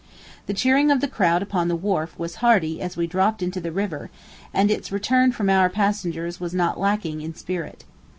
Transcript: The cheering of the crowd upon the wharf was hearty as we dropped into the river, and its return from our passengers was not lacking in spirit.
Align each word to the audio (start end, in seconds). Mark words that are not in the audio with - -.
The 0.47 0.55
cheering 0.55 0.89
of 0.89 0.99
the 0.99 1.07
crowd 1.07 1.43
upon 1.43 1.67
the 1.67 1.75
wharf 1.75 2.17
was 2.17 2.37
hearty 2.41 2.81
as 2.81 2.97
we 2.97 3.05
dropped 3.05 3.43
into 3.43 3.61
the 3.61 3.71
river, 3.71 4.09
and 4.51 4.71
its 4.71 4.91
return 4.91 5.31
from 5.31 5.47
our 5.47 5.69
passengers 5.69 6.39
was 6.39 6.55
not 6.55 6.79
lacking 6.79 7.21
in 7.21 7.35
spirit. 7.35 7.83